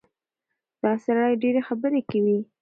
[0.83, 2.37] دا سړی ډېرې خبرې کوي.